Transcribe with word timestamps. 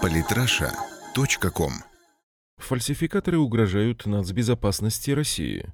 Политраша.ком 0.00 1.72
Фальсификаторы 2.58 3.38
угрожают 3.38 4.06
нацбезопасности 4.06 5.10
России. 5.10 5.66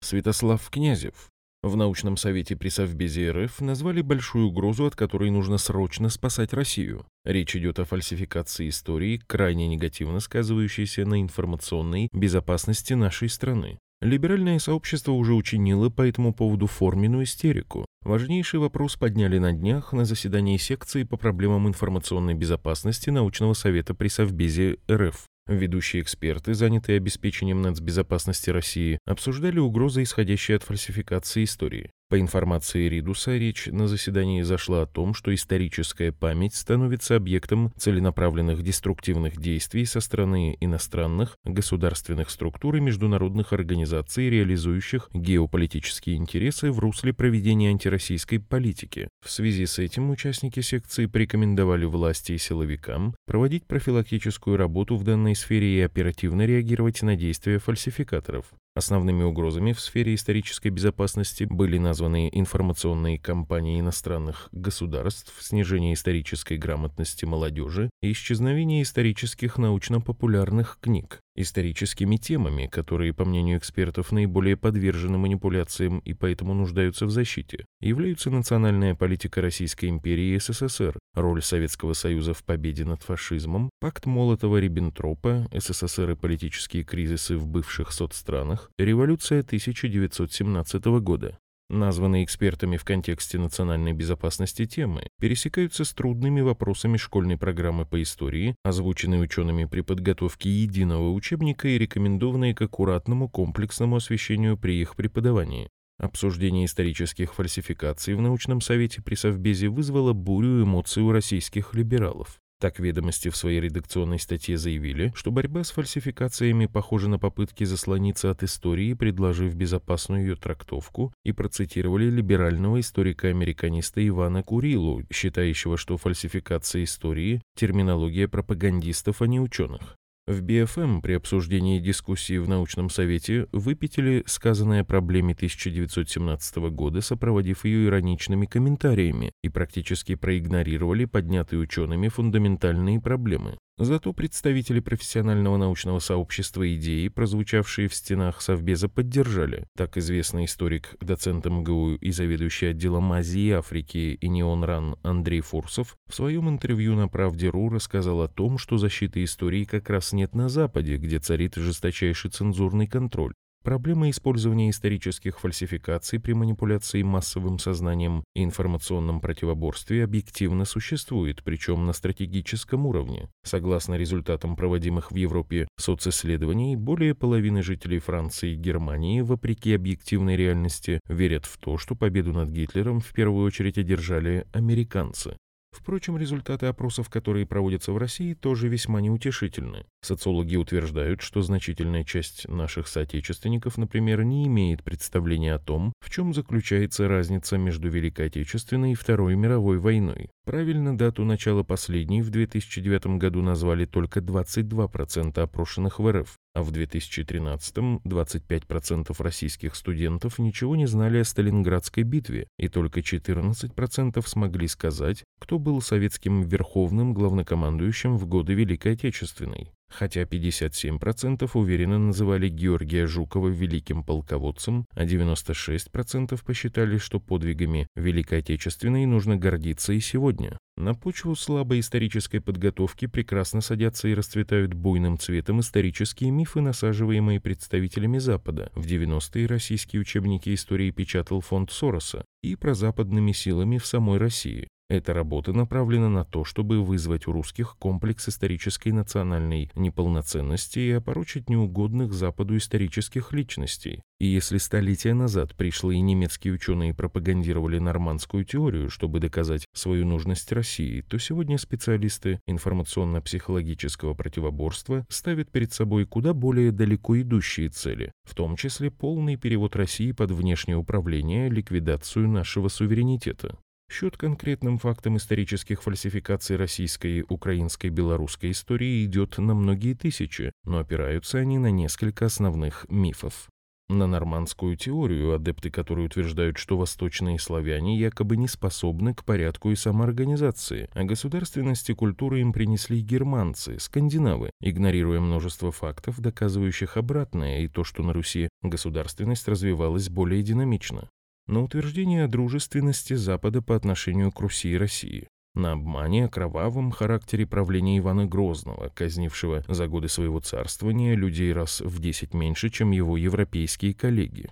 Святослав 0.00 0.68
Князев. 0.70 1.30
В 1.62 1.76
научном 1.76 2.16
совете 2.16 2.56
при 2.56 2.68
Совбезе 2.68 3.30
РФ 3.30 3.60
назвали 3.60 4.02
большую 4.02 4.48
угрозу, 4.48 4.86
от 4.86 4.96
которой 4.96 5.30
нужно 5.30 5.58
срочно 5.58 6.08
спасать 6.08 6.52
Россию. 6.52 7.06
Речь 7.24 7.54
идет 7.54 7.78
о 7.78 7.84
фальсификации 7.84 8.68
истории, 8.68 9.22
крайне 9.26 9.68
негативно 9.68 10.18
сказывающейся 10.20 11.04
на 11.04 11.20
информационной 11.20 12.08
безопасности 12.12 12.94
нашей 12.94 13.28
страны. 13.28 13.78
Либеральное 14.02 14.58
сообщество 14.58 15.12
уже 15.12 15.32
учинило 15.32 15.88
по 15.88 16.02
этому 16.02 16.34
поводу 16.34 16.66
форменную 16.66 17.22
истерику. 17.22 17.86
Важнейший 18.02 18.58
вопрос 18.58 18.96
подняли 18.96 19.38
на 19.38 19.52
днях 19.52 19.92
на 19.92 20.04
заседании 20.04 20.56
секции 20.56 21.04
по 21.04 21.16
проблемам 21.16 21.68
информационной 21.68 22.34
безопасности 22.34 23.10
научного 23.10 23.52
совета 23.52 23.94
при 23.94 24.08
Совбезе 24.08 24.78
РФ. 24.90 25.26
Ведущие 25.46 26.02
эксперты, 26.02 26.52
занятые 26.54 26.96
обеспечением 26.96 27.62
нацбезопасности 27.62 28.50
России, 28.50 28.98
обсуждали 29.06 29.60
угрозы, 29.60 30.02
исходящие 30.02 30.56
от 30.56 30.64
фальсификации 30.64 31.44
истории. 31.44 31.90
По 32.12 32.20
информации 32.20 32.90
Ридуса, 32.90 33.38
речь 33.38 33.68
на 33.68 33.88
заседании 33.88 34.42
зашла 34.42 34.82
о 34.82 34.86
том, 34.86 35.14
что 35.14 35.34
историческая 35.34 36.12
память 36.12 36.54
становится 36.54 37.16
объектом 37.16 37.72
целенаправленных 37.78 38.62
деструктивных 38.62 39.40
действий 39.40 39.86
со 39.86 40.02
стороны 40.02 40.58
иностранных 40.60 41.38
государственных 41.44 42.28
структур 42.28 42.76
и 42.76 42.80
международных 42.80 43.54
организаций, 43.54 44.28
реализующих 44.28 45.08
геополитические 45.14 46.16
интересы 46.16 46.70
в 46.70 46.80
русле 46.80 47.14
проведения 47.14 47.70
антироссийской 47.70 48.40
политики. 48.40 49.08
В 49.24 49.30
связи 49.30 49.64
с 49.64 49.78
этим 49.78 50.10
участники 50.10 50.60
секции 50.60 51.06
порекомендовали 51.06 51.86
власти 51.86 52.32
и 52.32 52.38
силовикам 52.38 53.14
проводить 53.24 53.64
профилактическую 53.64 54.58
работу 54.58 54.96
в 54.96 55.04
данной 55.04 55.34
сфере 55.34 55.78
и 55.78 55.80
оперативно 55.80 56.44
реагировать 56.44 57.00
на 57.00 57.16
действия 57.16 57.58
фальсификаторов. 57.58 58.52
Основными 58.74 59.22
угрозами 59.22 59.72
в 59.72 59.80
сфере 59.80 60.14
исторической 60.14 60.68
безопасности 60.68 61.44
были 61.44 61.76
названы 61.76 62.30
информационные 62.32 63.18
кампании 63.18 63.78
иностранных 63.78 64.48
государств, 64.52 65.34
снижение 65.40 65.92
исторической 65.92 66.56
грамотности 66.56 67.26
молодежи 67.26 67.90
и 68.00 68.12
исчезновение 68.12 68.82
исторических 68.82 69.58
научно-популярных 69.58 70.78
книг. 70.80 71.20
Историческими 71.34 72.16
темами, 72.16 72.66
которые, 72.66 73.14
по 73.14 73.24
мнению 73.24 73.56
экспертов, 73.56 74.12
наиболее 74.12 74.56
подвержены 74.56 75.16
манипуляциям 75.16 76.00
и 76.00 76.12
поэтому 76.12 76.52
нуждаются 76.52 77.06
в 77.06 77.10
защите, 77.10 77.64
являются 77.80 78.30
национальная 78.30 78.94
политика 78.94 79.40
Российской 79.40 79.86
империи 79.86 80.34
и 80.34 80.38
СССР, 80.38 80.98
роль 81.14 81.42
Советского 81.42 81.94
Союза 81.94 82.34
в 82.34 82.44
победе 82.44 82.84
над 82.84 83.02
фашизмом, 83.02 83.70
пакт 83.80 84.04
Молотова-Риббентропа, 84.04 85.48
СССР 85.58 86.10
и 86.10 86.16
политические 86.16 86.84
кризисы 86.84 87.38
в 87.38 87.46
бывших 87.46 87.92
соцстранах, 87.92 88.70
революция 88.78 89.40
1917 89.40 90.84
года 91.00 91.38
названные 91.72 92.24
экспертами 92.24 92.76
в 92.76 92.84
контексте 92.84 93.38
национальной 93.38 93.92
безопасности 93.92 94.66
темы, 94.66 95.08
пересекаются 95.18 95.84
с 95.84 95.92
трудными 95.92 96.40
вопросами 96.40 96.96
школьной 96.96 97.36
программы 97.36 97.86
по 97.86 98.00
истории, 98.02 98.54
озвученной 98.62 99.22
учеными 99.22 99.64
при 99.64 99.80
подготовке 99.80 100.50
единого 100.50 101.10
учебника 101.10 101.68
и 101.68 101.78
рекомендованные 101.78 102.54
к 102.54 102.62
аккуратному 102.62 103.28
комплексному 103.28 103.96
освещению 103.96 104.56
при 104.56 104.80
их 104.80 104.94
преподавании. 104.96 105.68
Обсуждение 105.98 106.66
исторических 106.66 107.32
фальсификаций 107.32 108.14
в 108.14 108.20
научном 108.20 108.60
совете 108.60 109.00
при 109.00 109.14
Совбезе 109.14 109.68
вызвало 109.68 110.12
бурю 110.12 110.64
эмоций 110.64 111.02
у 111.02 111.12
российских 111.12 111.74
либералов. 111.74 112.41
Так 112.62 112.78
ведомости 112.78 113.28
в 113.28 113.34
своей 113.36 113.58
редакционной 113.58 114.20
статье 114.20 114.56
заявили, 114.56 115.10
что 115.16 115.32
борьба 115.32 115.64
с 115.64 115.72
фальсификациями 115.72 116.66
похожа 116.66 117.08
на 117.08 117.18
попытки 117.18 117.64
заслониться 117.64 118.30
от 118.30 118.44
истории, 118.44 118.94
предложив 118.94 119.56
безопасную 119.56 120.22
ее 120.22 120.36
трактовку, 120.36 121.12
и 121.24 121.32
процитировали 121.32 122.08
либерального 122.08 122.78
историка-американиста 122.78 124.06
Ивана 124.06 124.44
Курилу, 124.44 125.02
считающего, 125.12 125.76
что 125.76 125.96
фальсификация 125.96 126.84
истории– 126.84 127.42
терминология 127.56 128.28
пропагандистов, 128.28 129.22
а 129.22 129.26
не 129.26 129.40
ученых. 129.40 129.96
В 130.32 130.40
БФМ 130.40 131.02
при 131.02 131.12
обсуждении 131.12 131.78
дискуссии 131.78 132.38
в 132.38 132.48
научном 132.48 132.88
совете 132.88 133.48
выпятили 133.52 134.22
сказанное 134.24 134.80
о 134.80 134.84
проблеме 134.84 135.34
1917 135.34 136.56
года, 136.70 137.02
сопроводив 137.02 137.66
ее 137.66 137.86
ироничными 137.86 138.46
комментариями, 138.46 139.32
и 139.42 139.50
практически 139.50 140.14
проигнорировали 140.14 141.04
поднятые 141.04 141.60
учеными 141.60 142.08
фундаментальные 142.08 142.98
проблемы. 142.98 143.58
Зато 143.78 144.12
представители 144.12 144.80
профессионального 144.80 145.56
научного 145.56 145.98
сообщества 145.98 146.74
идеи, 146.74 147.08
прозвучавшие 147.08 147.88
в 147.88 147.94
стенах 147.94 148.42
Совбеза, 148.42 148.88
поддержали. 148.88 149.66
Так 149.76 149.96
известный 149.96 150.44
историк, 150.44 150.94
доцент 151.00 151.46
МГУ 151.46 151.94
и 151.94 152.10
заведующий 152.10 152.66
отделом 152.66 153.12
Азии 153.12 153.50
Африки 153.50 154.18
и 154.20 154.28
Неонран 154.28 154.96
Андрей 155.02 155.40
Фурсов 155.40 155.96
в 156.06 156.14
своем 156.14 156.50
интервью 156.50 156.94
на 156.94 157.08
Правде.ру 157.08 157.70
рассказал 157.70 158.20
о 158.20 158.28
том, 158.28 158.58
что 158.58 158.76
защиты 158.76 159.24
истории 159.24 159.64
как 159.64 159.88
раз 159.88 160.12
нет 160.12 160.34
на 160.34 160.50
Западе, 160.50 160.98
где 160.98 161.18
царит 161.18 161.54
жесточайший 161.56 162.30
цензурный 162.30 162.86
контроль. 162.86 163.32
Проблема 163.62 164.10
использования 164.10 164.70
исторических 164.70 165.38
фальсификаций 165.38 166.18
при 166.18 166.32
манипуляции 166.32 167.02
массовым 167.02 167.60
сознанием 167.60 168.24
и 168.34 168.42
информационном 168.42 169.20
противоборстве 169.20 170.02
объективно 170.02 170.64
существует, 170.64 171.44
причем 171.44 171.86
на 171.86 171.92
стратегическом 171.92 172.86
уровне. 172.86 173.28
Согласно 173.44 173.94
результатам 173.94 174.56
проводимых 174.56 175.12
в 175.12 175.14
Европе 175.14 175.68
социсследований, 175.78 176.74
более 176.74 177.14
половины 177.14 177.62
жителей 177.62 178.00
Франции 178.00 178.54
и 178.54 178.56
Германии, 178.56 179.20
вопреки 179.20 179.74
объективной 179.74 180.36
реальности, 180.36 180.98
верят 181.08 181.46
в 181.46 181.56
то, 181.58 181.78
что 181.78 181.94
победу 181.94 182.32
над 182.32 182.48
Гитлером 182.48 183.00
в 183.00 183.12
первую 183.12 183.46
очередь 183.46 183.78
одержали 183.78 184.44
американцы. 184.52 185.36
Впрочем, 185.72 186.18
результаты 186.18 186.66
опросов, 186.66 187.08
которые 187.08 187.46
проводятся 187.46 187.92
в 187.92 187.96
России, 187.96 188.34
тоже 188.34 188.68
весьма 188.68 189.00
неутешительны. 189.00 189.86
Социологи 190.02 190.56
утверждают, 190.56 191.22
что 191.22 191.40
значительная 191.40 192.04
часть 192.04 192.46
наших 192.46 192.86
соотечественников, 192.86 193.78
например, 193.78 194.22
не 194.22 194.46
имеет 194.46 194.84
представления 194.84 195.54
о 195.54 195.58
том, 195.58 195.92
в 196.00 196.10
чем 196.10 196.34
заключается 196.34 197.08
разница 197.08 197.56
между 197.56 197.88
Великой 197.88 198.26
Отечественной 198.26 198.92
и 198.92 198.96
Второй 198.96 199.34
мировой 199.34 199.78
войной. 199.78 200.28
Правильно 200.44 200.98
дату 200.98 201.24
начала 201.24 201.62
последней 201.62 202.20
в 202.20 202.30
2009 202.30 203.18
году 203.18 203.42
назвали 203.42 203.84
только 203.84 204.18
22% 204.18 205.38
опрошенных 205.38 206.00
в 206.00 206.10
РФ, 206.10 206.34
а 206.54 206.62
в 206.64 206.72
2013-м 206.72 207.98
25% 208.04 209.22
российских 209.22 209.76
студентов 209.76 210.40
ничего 210.40 210.74
не 210.74 210.86
знали 210.86 211.18
о 211.18 211.24
Сталинградской 211.24 212.02
битве, 212.02 212.48
и 212.58 212.68
только 212.68 213.00
14% 213.00 214.20
смогли 214.26 214.66
сказать, 214.66 215.22
кто 215.38 215.60
был 215.60 215.80
советским 215.80 216.42
верховным 216.42 217.14
главнокомандующим 217.14 218.16
в 218.16 218.26
годы 218.26 218.54
Великой 218.54 218.94
Отечественной 218.94 219.70
хотя 219.92 220.22
57% 220.22 221.50
уверенно 221.54 221.98
называли 221.98 222.48
Георгия 222.48 223.06
Жукова 223.06 223.48
великим 223.48 224.02
полководцем, 224.02 224.86
а 224.94 225.04
96% 225.04 226.40
посчитали, 226.44 226.98
что 226.98 227.20
подвигами 227.20 227.86
Великой 227.94 228.40
Отечественной 228.40 229.06
нужно 229.06 229.36
гордиться 229.36 229.92
и 229.92 230.00
сегодня. 230.00 230.58
На 230.76 230.94
почву 230.94 231.36
слабой 231.36 231.80
исторической 231.80 232.40
подготовки 232.40 233.06
прекрасно 233.06 233.60
садятся 233.60 234.08
и 234.08 234.14
расцветают 234.14 234.72
буйным 234.72 235.18
цветом 235.18 235.60
исторические 235.60 236.30
мифы, 236.30 236.62
насаживаемые 236.62 237.40
представителями 237.40 238.18
Запада. 238.18 238.72
В 238.74 238.86
90-е 238.86 239.46
российские 239.46 240.00
учебники 240.00 240.54
истории 240.54 240.90
печатал 240.90 241.42
фонд 241.42 241.70
Сороса 241.70 242.24
и 242.42 242.56
прозападными 242.56 243.32
силами 243.32 243.76
в 243.76 243.86
самой 243.86 244.18
России. 244.18 244.68
Эта 244.92 245.14
работа 245.14 245.54
направлена 245.54 246.10
на 246.10 246.22
то, 246.22 246.44
чтобы 246.44 246.84
вызвать 246.84 247.26
у 247.26 247.32
русских 247.32 247.76
комплекс 247.78 248.28
исторической 248.28 248.90
национальной 248.90 249.70
неполноценности 249.74 250.80
и 250.80 250.90
опорочить 250.90 251.48
неугодных 251.48 252.12
Западу 252.12 252.58
исторических 252.58 253.32
личностей. 253.32 254.02
И 254.20 254.26
если 254.26 254.58
столетия 254.58 255.14
назад 255.14 255.56
пришлые 255.56 256.02
немецкие 256.02 256.52
ученые 256.52 256.92
пропагандировали 256.92 257.78
нормандскую 257.78 258.44
теорию, 258.44 258.90
чтобы 258.90 259.18
доказать 259.18 259.64
свою 259.72 260.04
нужность 260.04 260.52
России, 260.52 261.00
то 261.00 261.16
сегодня 261.16 261.56
специалисты 261.56 262.40
информационно-психологического 262.46 264.12
противоборства 264.12 265.06
ставят 265.08 265.50
перед 265.50 265.72
собой 265.72 266.04
куда 266.04 266.34
более 266.34 266.70
далеко 266.70 267.18
идущие 267.18 267.70
цели, 267.70 268.12
в 268.24 268.34
том 268.34 268.56
числе 268.56 268.90
полный 268.90 269.36
перевод 269.36 269.74
России 269.74 270.12
под 270.12 270.32
внешнее 270.32 270.76
управление, 270.76 271.48
ликвидацию 271.48 272.28
нашего 272.28 272.68
суверенитета. 272.68 273.56
Счет 273.92 274.16
конкретным 274.16 274.78
фактам 274.78 275.18
исторических 275.18 275.82
фальсификаций 275.82 276.56
российской, 276.56 277.26
украинской, 277.28 277.88
белорусской 277.90 278.52
истории 278.52 279.04
идет 279.04 279.36
на 279.36 279.52
многие 279.52 279.92
тысячи, 279.92 280.50
но 280.64 280.78
опираются 280.78 281.36
они 281.36 281.58
на 281.58 281.70
несколько 281.70 282.24
основных 282.24 282.86
мифов. 282.88 283.48
на 283.90 284.06
нормандскую 284.06 284.74
теорию, 284.78 285.34
адепты 285.34 285.70
которой 285.70 286.06
утверждают, 286.06 286.56
что 286.56 286.78
восточные 286.78 287.38
славяне 287.38 287.98
якобы 287.98 288.38
не 288.38 288.48
способны 288.48 289.12
к 289.12 289.22
порядку 289.24 289.70
и 289.70 289.76
самоорганизации, 289.76 290.88
а 290.94 291.04
государственность 291.04 291.90
и 291.90 291.94
культуру 291.94 292.36
им 292.36 292.54
принесли 292.54 293.02
германцы, 293.02 293.78
скандинавы, 293.78 294.52
игнорируя 294.62 295.20
множество 295.20 295.70
фактов, 295.70 296.18
доказывающих 296.18 296.96
обратное, 296.96 297.60
и 297.60 297.68
то, 297.68 297.84
что 297.84 298.02
на 298.02 298.14
Руси 298.14 298.48
государственность 298.62 299.46
развивалась 299.46 300.08
более 300.08 300.42
динамично. 300.42 301.10
На 301.52 301.62
утверждение 301.62 302.24
о 302.24 302.28
дружественности 302.28 303.12
Запада 303.12 303.60
по 303.60 303.76
отношению 303.76 304.32
к 304.32 304.40
Руси 304.40 304.70
и 304.70 304.78
России, 304.78 305.28
на 305.54 305.72
обмане 305.72 306.24
о 306.24 306.28
кровавом 306.30 306.90
характере 306.90 307.46
правления 307.46 307.98
Ивана 307.98 308.24
Грозного, 308.24 308.88
казнившего 308.88 309.62
за 309.68 309.86
годы 309.86 310.08
своего 310.08 310.40
царствования 310.40 311.14
людей 311.14 311.52
раз 311.52 311.82
в 311.82 312.00
десять 312.00 312.32
меньше, 312.32 312.70
чем 312.70 312.90
его 312.90 313.18
европейские 313.18 313.92
коллеги. 313.92 314.48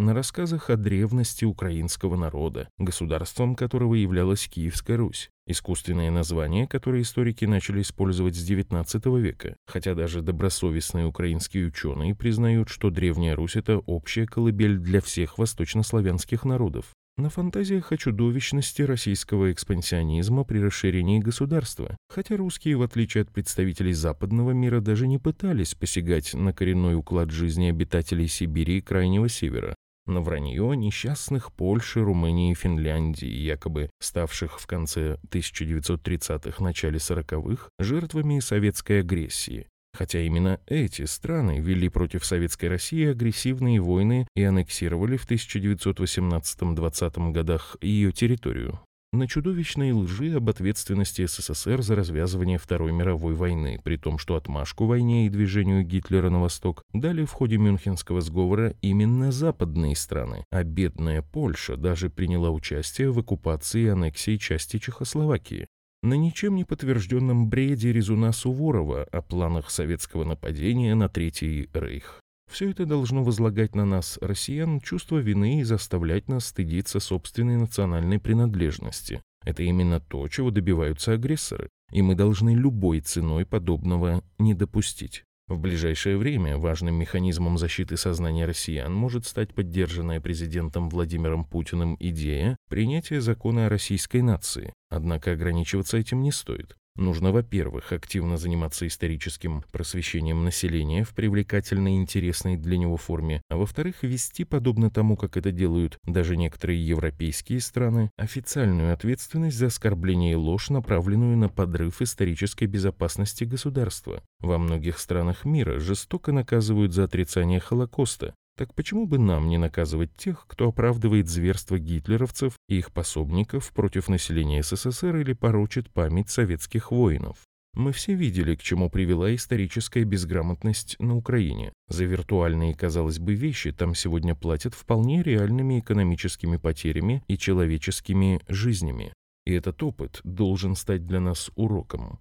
На 0.00 0.14
рассказах 0.14 0.70
о 0.70 0.78
древности 0.78 1.44
украинского 1.44 2.16
народа, 2.16 2.70
государством 2.78 3.54
которого 3.54 3.92
являлась 3.92 4.48
Киевская 4.48 4.96
Русь, 4.96 5.28
искусственное 5.46 6.10
название, 6.10 6.66
которое 6.66 7.02
историки 7.02 7.44
начали 7.44 7.82
использовать 7.82 8.34
с 8.34 8.50
XIX 8.50 9.20
века, 9.20 9.56
хотя 9.66 9.94
даже 9.94 10.22
добросовестные 10.22 11.04
украинские 11.04 11.66
ученые 11.66 12.14
признают, 12.14 12.70
что 12.70 12.88
Древняя 12.88 13.36
Русь– 13.36 13.56
это 13.56 13.76
общая 13.80 14.24
колыбель 14.24 14.78
для 14.78 15.02
всех 15.02 15.36
восточнославянских 15.36 16.46
народов. 16.46 16.94
На 17.18 17.28
фантазиях 17.28 17.92
о 17.92 17.98
чудовищности 17.98 18.80
российского 18.80 19.52
экспансионизма 19.52 20.44
при 20.44 20.60
расширении 20.60 21.18
государства, 21.18 21.94
хотя 22.08 22.38
русские, 22.38 22.78
в 22.78 22.82
отличие 22.82 23.24
от 23.24 23.30
представителей 23.30 23.92
западного 23.92 24.52
мира, 24.52 24.80
даже 24.80 25.06
не 25.06 25.18
пытались 25.18 25.74
посягать 25.74 26.32
на 26.32 26.54
коренной 26.54 26.94
уклад 26.94 27.30
жизни 27.30 27.68
обитателей 27.68 28.26
Сибири 28.26 28.78
и 28.78 28.80
Крайнего 28.80 29.28
Севера, 29.28 29.74
на 30.10 30.20
вранье 30.20 30.76
несчастных 30.76 31.52
Польши, 31.52 32.00
Румынии 32.00 32.52
и 32.52 32.54
Финляндии, 32.54 33.26
якобы 33.26 33.90
ставших 34.00 34.60
в 34.60 34.66
конце 34.66 35.18
1930-х, 35.30 36.62
начале 36.62 36.98
40-х 36.98 37.68
жертвами 37.78 38.40
советской 38.40 39.00
агрессии, 39.00 39.66
Хотя 39.92 40.20
именно 40.20 40.60
эти 40.66 41.04
страны 41.04 41.60
вели 41.60 41.88
против 41.88 42.24
Советской 42.24 42.66
России 42.66 43.10
агрессивные 43.10 43.80
войны 43.80 44.26
и 44.36 44.42
аннексировали 44.42 45.16
в 45.16 45.28
1918-20 45.28 47.32
годах 47.32 47.76
ее 47.80 48.12
территорию. 48.12 48.80
На 49.12 49.26
чудовищной 49.26 49.90
лжи 49.90 50.36
об 50.36 50.48
ответственности 50.48 51.26
СССР 51.26 51.82
за 51.82 51.96
развязывание 51.96 52.58
Второй 52.58 52.92
мировой 52.92 53.34
войны, 53.34 53.80
при 53.82 53.96
том, 53.96 54.18
что 54.18 54.36
отмашку 54.36 54.86
войне 54.86 55.26
и 55.26 55.28
движению 55.28 55.82
Гитлера 55.82 56.30
на 56.30 56.40
восток 56.40 56.84
дали 56.92 57.24
в 57.24 57.32
ходе 57.32 57.56
Мюнхенского 57.56 58.20
сговора 58.20 58.76
именно 58.82 59.32
западные 59.32 59.96
страны, 59.96 60.44
а 60.52 60.62
бедная 60.62 61.22
Польша 61.22 61.76
даже 61.76 62.08
приняла 62.08 62.50
участие 62.50 63.10
в 63.10 63.18
оккупации 63.18 63.82
и 63.82 63.88
аннексии 63.88 64.36
части 64.36 64.78
Чехословакии 64.78 65.66
на 66.02 66.14
ничем 66.14 66.54
не 66.54 66.64
подтвержденном 66.64 67.48
бреде 67.48 67.92
резуна 67.92 68.32
Суворова 68.32 69.04
о 69.04 69.22
планах 69.22 69.70
советского 69.70 70.24
нападения 70.24 70.94
на 70.94 71.08
Третий 71.08 71.68
Рейх. 71.74 72.20
Все 72.50 72.70
это 72.70 72.84
должно 72.84 73.22
возлагать 73.22 73.76
на 73.76 73.84
нас, 73.84 74.18
россиян, 74.20 74.80
чувство 74.80 75.18
вины 75.18 75.60
и 75.60 75.64
заставлять 75.64 76.28
нас 76.28 76.46
стыдиться 76.46 76.98
собственной 76.98 77.56
национальной 77.56 78.18
принадлежности. 78.18 79.22
Это 79.44 79.62
именно 79.62 80.00
то, 80.00 80.26
чего 80.28 80.50
добиваются 80.50 81.12
агрессоры, 81.12 81.68
и 81.92 82.02
мы 82.02 82.16
должны 82.16 82.54
любой 82.54 83.00
ценой 83.00 83.46
подобного 83.46 84.24
не 84.38 84.54
допустить. 84.54 85.22
В 85.46 85.58
ближайшее 85.58 86.16
время 86.16 86.58
важным 86.58 86.96
механизмом 86.96 87.56
защиты 87.56 87.96
сознания 87.96 88.46
россиян 88.46 88.92
может 88.92 89.26
стать 89.26 89.54
поддержанная 89.54 90.20
президентом 90.20 90.88
Владимиром 90.88 91.44
Путиным 91.44 91.96
идея 92.00 92.56
принятия 92.68 93.20
закона 93.20 93.66
о 93.66 93.68
российской 93.68 94.22
нации. 94.22 94.72
Однако 94.90 95.32
ограничиваться 95.32 95.98
этим 95.98 96.22
не 96.22 96.32
стоит. 96.32 96.76
Нужно, 96.96 97.32
во-первых, 97.32 97.92
активно 97.92 98.36
заниматься 98.36 98.86
историческим 98.86 99.62
просвещением 99.72 100.44
населения 100.44 101.04
в 101.04 101.14
привлекательной 101.14 101.94
и 101.94 101.96
интересной 101.96 102.56
для 102.56 102.76
него 102.76 102.96
форме, 102.96 103.42
а 103.48 103.56
во-вторых, 103.56 104.02
вести, 104.02 104.44
подобно 104.44 104.90
тому, 104.90 105.16
как 105.16 105.36
это 105.36 105.52
делают 105.52 105.98
даже 106.04 106.36
некоторые 106.36 106.86
европейские 106.86 107.60
страны, 107.60 108.10
официальную 108.16 108.92
ответственность 108.92 109.56
за 109.56 109.66
оскорбление 109.66 110.32
и 110.32 110.36
ложь, 110.36 110.68
направленную 110.68 111.36
на 111.36 111.48
подрыв 111.48 112.02
исторической 112.02 112.66
безопасности 112.66 113.44
государства. 113.44 114.22
Во 114.40 114.58
многих 114.58 114.98
странах 114.98 115.44
мира 115.44 115.78
жестоко 115.78 116.32
наказывают 116.32 116.92
за 116.92 117.04
отрицание 117.04 117.60
Холокоста, 117.60 118.34
так 118.56 118.74
почему 118.74 119.06
бы 119.06 119.18
нам 119.18 119.48
не 119.48 119.58
наказывать 119.58 120.14
тех, 120.16 120.46
кто 120.46 120.68
оправдывает 120.68 121.28
зверство 121.28 121.78
гитлеровцев 121.78 122.54
и 122.68 122.78
их 122.78 122.92
пособников 122.92 123.72
против 123.72 124.08
населения 124.08 124.62
СССР 124.62 125.16
или 125.16 125.32
порочит 125.32 125.90
память 125.90 126.30
советских 126.30 126.90
воинов? 126.90 127.38
Мы 127.74 127.92
все 127.92 128.14
видели, 128.14 128.56
к 128.56 128.62
чему 128.62 128.90
привела 128.90 129.32
историческая 129.34 130.02
безграмотность 130.02 130.96
на 130.98 131.16
Украине. 131.16 131.72
За 131.88 132.04
виртуальные, 132.04 132.74
казалось 132.74 133.20
бы, 133.20 133.34
вещи 133.34 133.70
там 133.70 133.94
сегодня 133.94 134.34
платят 134.34 134.74
вполне 134.74 135.22
реальными 135.22 135.78
экономическими 135.78 136.56
потерями 136.56 137.22
и 137.28 137.38
человеческими 137.38 138.40
жизнями. 138.48 139.12
И 139.46 139.52
этот 139.52 139.82
опыт 139.82 140.20
должен 140.24 140.74
стать 140.74 141.06
для 141.06 141.20
нас 141.20 141.50
уроком. 141.54 142.18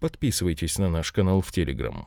Подписывайтесь 0.00 0.78
на 0.78 0.90
наш 0.90 1.12
канал 1.12 1.40
в 1.40 1.50
Телеграм. 1.50 2.06